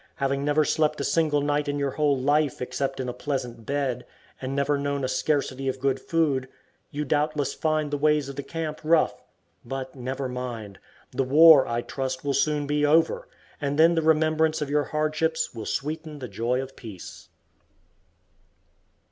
Having 0.15 0.43
never 0.43 0.65
slept 0.65 0.99
a 0.99 1.03
single 1.03 1.41
night 1.41 1.67
in 1.67 1.77
your 1.77 1.91
whole 1.91 2.17
life 2.19 2.59
except 2.59 2.99
in 2.99 3.07
a 3.07 3.13
pleasant 3.13 3.67
bed, 3.67 4.03
and 4.41 4.55
never 4.55 4.75
known 4.75 5.03
a 5.03 5.07
scarcity 5.07 5.67
of 5.67 5.79
good 5.79 5.99
food, 5.99 6.49
you 6.89 7.05
doubtless 7.05 7.53
find 7.53 7.91
the 7.91 7.99
ways 7.99 8.27
of 8.27 8.35
the 8.35 8.41
camp 8.41 8.81
rough; 8.83 9.21
but 9.63 9.93
never 9.93 10.27
mind. 10.27 10.79
The 11.11 11.21
war, 11.21 11.67
I 11.67 11.81
trust, 11.81 12.25
will 12.25 12.33
soon 12.33 12.65
be 12.65 12.83
over, 12.83 13.27
and 13.61 13.77
then 13.77 13.93
the 13.93 14.01
remembrance 14.01 14.59
of 14.59 14.71
your 14.71 14.85
hardships 14.85 15.53
will 15.53 15.67
sweeten 15.67 16.17
the 16.17 16.27
joy 16.27 16.59
of 16.63 16.75
peace. 16.75 17.29